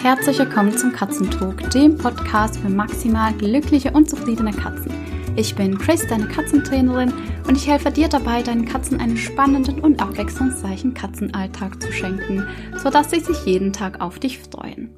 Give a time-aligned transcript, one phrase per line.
[0.00, 4.92] Herzlich willkommen zum Katzentalk, dem Podcast für maximal glückliche und zufriedene Katzen.
[5.36, 7.12] Ich bin Chris, deine Katzentrainerin,
[7.46, 12.46] und ich helfe dir dabei, deinen Katzen einen spannenden und abwechslungsreichen Katzenalltag zu schenken,
[12.82, 14.94] sodass sie sich jeden Tag auf dich freuen.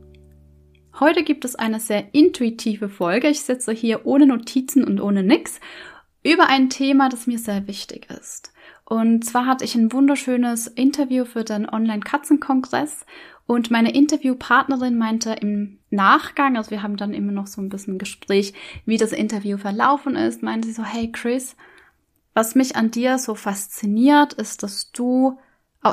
[1.01, 3.29] Heute gibt es eine sehr intuitive Folge.
[3.29, 5.61] Ich sitze hier ohne Notizen und ohne nix
[6.23, 8.53] über ein Thema, das mir sehr wichtig ist.
[8.91, 13.07] Und zwar hatte ich ein wunderschönes Interview für den Online-Katzenkongress
[13.47, 17.99] und meine Interviewpartnerin meinte im Nachgang, also wir haben dann immer noch so ein bisschen
[17.99, 18.53] Gespräch,
[18.87, 21.55] wie das Interview verlaufen ist, meinte sie so, hey Chris,
[22.35, 25.39] was mich an dir so fasziniert, ist, dass du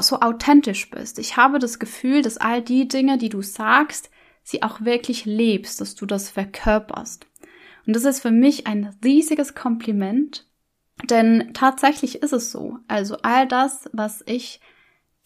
[0.02, 1.20] so authentisch bist.
[1.20, 4.10] Ich habe das Gefühl, dass all die Dinge, die du sagst,
[4.42, 7.28] sie auch wirklich lebst, dass du das verkörperst.
[7.86, 10.47] Und das ist für mich ein riesiges Kompliment,
[11.06, 12.78] denn tatsächlich ist es so.
[12.88, 14.60] Also all das, was ich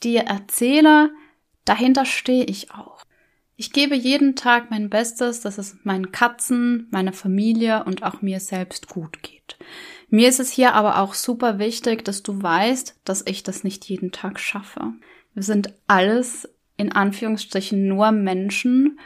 [0.04, 1.12] dir erzähle,
[1.66, 3.04] dahinter stehe ich auch.
[3.56, 8.40] Ich gebe jeden Tag mein Bestes, dass es meinen Katzen, meiner Familie und auch mir
[8.40, 9.58] selbst gut geht.
[10.10, 13.86] Mir ist es hier aber auch super wichtig, dass du weißt, dass ich das nicht
[13.86, 14.94] jeden Tag schaffe.
[15.34, 19.00] Wir sind alles in Anführungsstrichen nur Menschen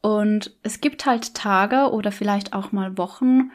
[0.00, 3.52] und es gibt halt Tage oder vielleicht auch mal Wochen,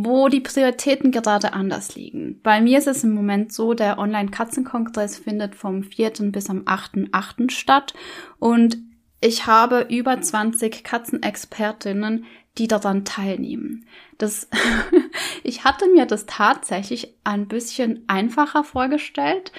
[0.00, 2.40] wo die Prioritäten gerade anders liegen.
[2.42, 6.12] Bei mir ist es im Moment so, der Online-Katzenkongress findet vom 4.
[6.30, 7.50] bis am 8.8.
[7.50, 7.94] statt
[8.38, 8.78] und
[9.20, 12.26] ich habe über 20 Katzenexpertinnen,
[12.58, 13.86] die daran teilnehmen.
[14.18, 14.48] Das,
[15.42, 19.50] ich hatte mir das tatsächlich ein bisschen einfacher vorgestellt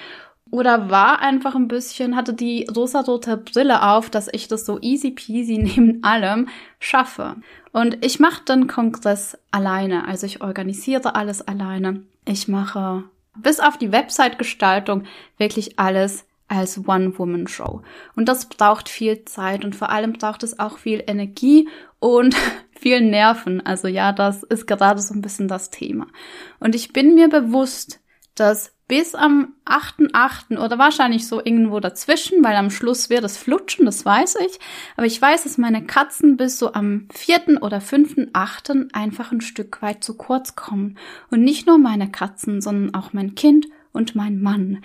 [0.50, 5.12] oder war einfach ein bisschen, hatte die rosa-rote Brille auf, dass ich das so easy
[5.12, 6.48] peasy neben allem
[6.78, 7.36] schaffe.
[7.72, 12.02] Und ich mache den Kongress alleine, also ich organisiere alles alleine.
[12.24, 13.04] Ich mache
[13.36, 15.04] bis auf die Website-Gestaltung
[15.38, 17.82] wirklich alles als One-Woman-Show.
[18.16, 21.68] Und das braucht viel Zeit und vor allem braucht es auch viel Energie
[22.00, 22.34] und
[22.72, 23.64] viel Nerven.
[23.64, 26.08] Also ja, das ist gerade so ein bisschen das Thema.
[26.58, 28.00] Und ich bin mir bewusst,
[28.40, 30.58] dass bis am 8.8.
[30.58, 34.58] oder wahrscheinlich so irgendwo dazwischen, weil am Schluss wird es flutschen, das weiß ich.
[34.96, 37.62] Aber ich weiß, dass meine Katzen bis so am 4.
[37.62, 38.92] oder 5.8.
[38.92, 40.98] einfach ein Stück weit zu kurz kommen.
[41.30, 44.82] Und nicht nur meine Katzen, sondern auch mein Kind und mein Mann.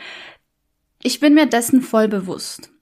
[1.01, 2.74] Ich bin mir dessen voll bewusst.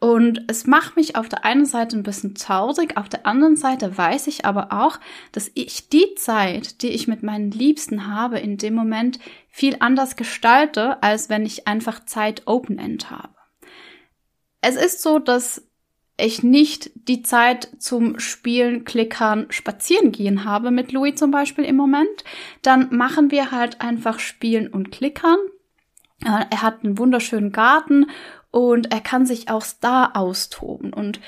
[0.00, 3.96] Und es macht mich auf der einen Seite ein bisschen traurig, auf der anderen Seite
[3.98, 4.98] weiß ich aber auch,
[5.30, 9.18] dass ich die Zeit, die ich mit meinen Liebsten habe, in dem Moment
[9.50, 13.34] viel anders gestalte, als wenn ich einfach Zeit Open-End habe.
[14.62, 15.66] Es ist so, dass
[16.16, 21.76] ich nicht die Zeit zum Spielen, Klickern, Spazieren gehen habe mit Louis zum Beispiel im
[21.76, 22.24] Moment,
[22.62, 25.38] dann machen wir halt einfach Spielen und Klickern.
[26.22, 28.06] Er hat einen wunderschönen Garten
[28.50, 30.92] und er kann sich auch da austoben.
[30.92, 31.20] Und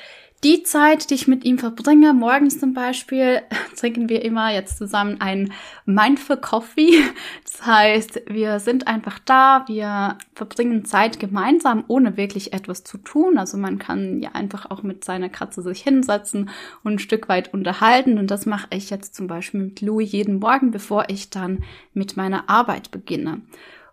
[0.43, 3.41] die Zeit, die ich mit ihm verbringe, morgens zum Beispiel,
[3.77, 5.53] trinken wir immer jetzt zusammen einen
[5.85, 7.01] Mindful Coffee.
[7.45, 13.37] Das heißt, wir sind einfach da, wir verbringen Zeit gemeinsam, ohne wirklich etwas zu tun.
[13.37, 16.49] Also man kann ja einfach auch mit seiner Katze sich hinsetzen
[16.83, 18.17] und ein Stück weit unterhalten.
[18.17, 21.63] Und das mache ich jetzt zum Beispiel mit Louis jeden Morgen, bevor ich dann
[21.93, 23.43] mit meiner Arbeit beginne.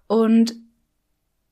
[0.09, 0.57] Und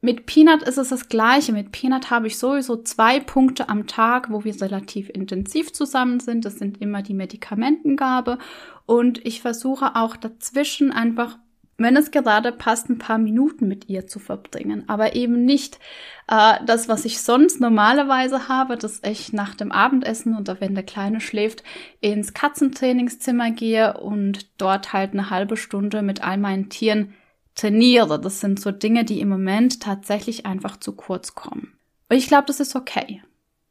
[0.00, 1.53] mit Peanut ist es das gleiche.
[1.53, 6.44] Mit Peanut habe ich sowieso zwei Punkte am Tag, wo wir relativ intensiv zusammen sind.
[6.44, 8.38] Das sind immer die Medikamentengabe.
[8.86, 11.38] Und ich versuche auch dazwischen einfach,
[11.78, 14.84] wenn es gerade passt, ein paar Minuten mit ihr zu verbringen.
[14.86, 15.81] Aber eben nicht
[16.28, 20.84] äh, das, was ich sonst normalerweise habe, dass ich nach dem Abendessen oder wenn der
[20.84, 21.65] Kleine schläft,
[22.00, 27.15] ins Katzentrainingszimmer gehe und dort halt eine halbe Stunde mit all meinen Tieren
[27.58, 28.20] trainiere.
[28.20, 31.78] Das sind so Dinge, die im Moment tatsächlich einfach zu kurz kommen.
[32.08, 33.22] Und ich glaube, das ist okay.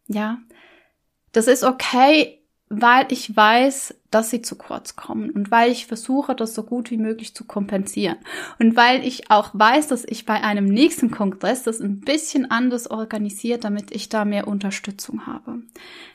[0.08, 0.40] Ja.
[1.32, 6.36] Das ist okay, weil ich weiß, dass sie zu kurz kommen und weil ich versuche,
[6.36, 8.18] das so gut wie möglich zu kompensieren.
[8.60, 12.90] Und weil ich auch weiß, dass ich bei einem nächsten Kongress das ein bisschen anders
[12.90, 15.62] organisiert, damit ich da mehr Unterstützung habe.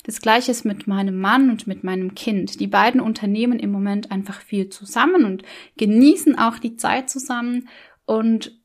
[0.05, 2.61] Das gleiche ist mit meinem Mann und mit meinem Kind.
[2.61, 5.43] Die beiden unternehmen im Moment einfach viel zusammen und
[5.77, 7.69] genießen auch die Zeit zusammen
[8.05, 8.62] und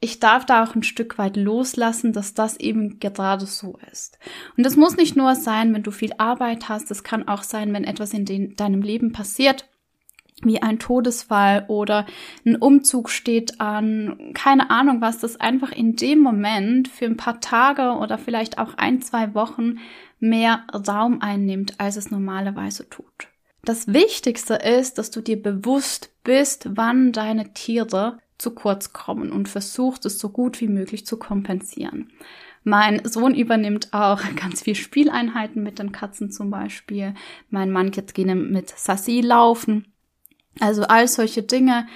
[0.00, 4.18] ich darf da auch ein Stück weit loslassen, dass das eben gerade so ist.
[4.56, 7.72] Und das muss nicht nur sein, wenn du viel Arbeit hast, es kann auch sein,
[7.72, 9.68] wenn etwas in den, deinem Leben passiert,
[10.42, 12.04] wie ein Todesfall oder
[12.44, 17.40] ein Umzug steht an, keine Ahnung was, das einfach in dem Moment für ein paar
[17.40, 19.78] Tage oder vielleicht auch ein, zwei Wochen
[20.18, 23.28] mehr Raum einnimmt, als es normalerweise tut.
[23.64, 29.48] Das Wichtigste ist, dass du dir bewusst bist, wann deine Tiere zu kurz kommen und
[29.48, 32.12] versucht es so gut wie möglich zu kompensieren.
[32.64, 37.14] Mein Sohn übernimmt auch ganz viel Spieleinheiten mit den Katzen zum Beispiel.
[37.48, 39.92] Mein Mann geht gerne mit Sassi laufen.
[40.58, 41.86] Also all solche Dinge.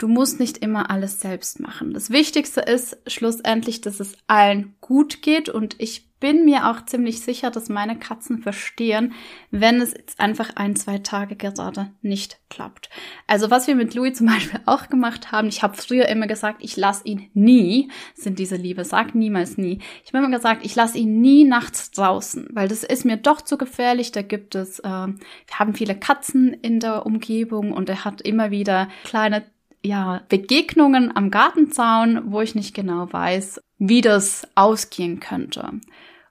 [0.00, 1.92] Du musst nicht immer alles selbst machen.
[1.92, 7.20] Das Wichtigste ist schlussendlich, dass es allen gut geht und ich bin mir auch ziemlich
[7.20, 9.12] sicher, dass meine Katzen verstehen,
[9.50, 12.88] wenn es jetzt einfach ein, zwei Tage gerade nicht klappt.
[13.26, 16.62] Also was wir mit Louis zum Beispiel auch gemacht haben, ich habe früher immer gesagt,
[16.62, 19.80] ich lasse ihn nie, sind diese Liebe, sag niemals nie.
[20.02, 23.42] Ich habe immer gesagt, ich lasse ihn nie nachts draußen, weil das ist mir doch
[23.42, 24.12] zu gefährlich.
[24.12, 28.50] Da gibt es, äh, wir haben viele Katzen in der Umgebung und er hat immer
[28.50, 29.44] wieder kleine
[29.82, 35.70] ja, Begegnungen am Gartenzaun, wo ich nicht genau weiß, wie das ausgehen könnte.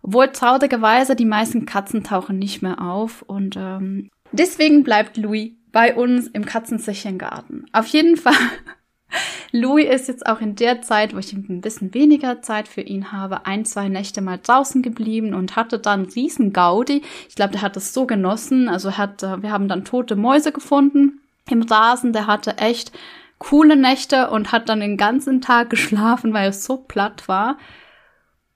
[0.02, 5.96] Obwohl traurigerweise die meisten Katzen tauchen nicht mehr auf und ähm, deswegen bleibt Louis bei
[5.96, 7.66] uns im Katzensicherngarten.
[7.74, 8.34] Auf jeden Fall.
[9.52, 13.12] Louis ist jetzt auch in der Zeit, wo ich ein bisschen weniger Zeit für ihn
[13.12, 17.02] habe, ein, zwei Nächte mal draußen geblieben und hatte dann riesen Gaudi.
[17.28, 18.70] Ich glaube, der hat es so genossen.
[18.70, 22.14] Also hat, äh, wir haben dann tote Mäuse gefunden im Rasen.
[22.14, 22.92] Der hatte echt
[23.40, 27.58] coole Nächte und hat dann den ganzen Tag geschlafen, weil er so platt war.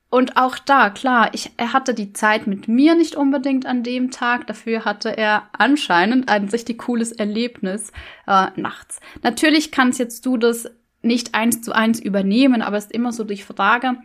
[0.10, 4.12] Und auch da, klar, ich, er hatte die Zeit mit mir nicht unbedingt an dem
[4.12, 4.46] Tag.
[4.46, 7.92] Dafür hatte er anscheinend ein richtig cooles Erlebnis
[8.28, 9.00] äh, nachts.
[9.24, 10.70] Natürlich kannst jetzt du das
[11.02, 13.98] nicht eins zu eins übernehmen, aber es ist immer so die Frage,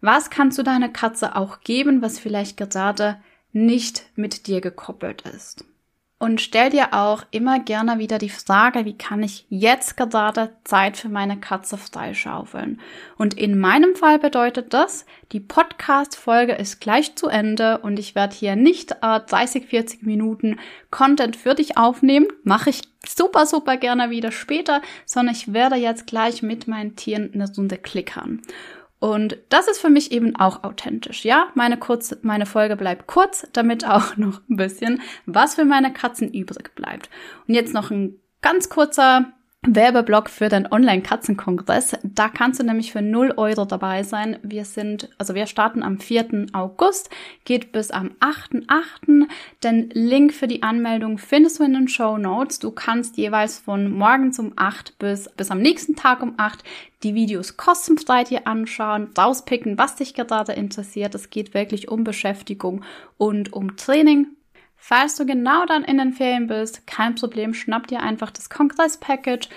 [0.00, 3.20] was kannst du deiner Katze auch geben, was vielleicht gerade
[3.52, 5.64] nicht mit dir gekoppelt ist?
[6.18, 10.96] Und stell dir auch immer gerne wieder die Frage, wie kann ich jetzt gerade Zeit
[10.96, 12.80] für meine Katze freischaufeln?
[13.18, 18.34] Und in meinem Fall bedeutet das, die Podcast-Folge ist gleich zu Ende und ich werde
[18.34, 20.58] hier nicht äh, 30, 40 Minuten
[20.90, 22.28] Content für dich aufnehmen.
[22.44, 27.30] Mache ich super, super gerne wieder später, sondern ich werde jetzt gleich mit meinen Tieren
[27.34, 28.40] eine Runde klickern.
[28.98, 31.24] Und das ist für mich eben auch authentisch.
[31.24, 35.92] Ja, meine, kurz, meine Folge bleibt kurz, damit auch noch ein bisschen was für meine
[35.92, 37.10] Katzen übrig bleibt.
[37.46, 39.32] Und jetzt noch ein ganz kurzer
[39.66, 41.96] Werbeblock für den Online-Katzenkongress.
[42.02, 44.38] Da kannst du nämlich für 0 Euro dabei sein.
[44.42, 46.46] Wir sind, also wir starten am 4.
[46.52, 47.10] August,
[47.44, 49.28] geht bis am 8.8.
[49.64, 52.60] Den Link für die Anmeldung findest du in den Show Notes.
[52.60, 56.62] Du kannst jeweils von morgens um 8 bis, bis am nächsten Tag um 8
[57.02, 61.14] die Videos kostenfrei dir anschauen, rauspicken, was dich gerade interessiert.
[61.14, 62.84] Es geht wirklich um Beschäftigung
[63.18, 64.28] und um Training
[64.76, 69.48] Falls du genau dann in den Ferien bist, kein Problem, schnapp dir einfach das Kongress-Package.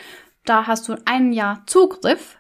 [0.46, 2.38] Da hast du ein Jahr Zugriff.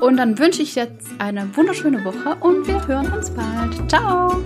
[0.00, 3.88] Und dann wünsche ich jetzt eine wunderschöne Woche und wir hören uns bald.
[3.88, 4.42] Ciao!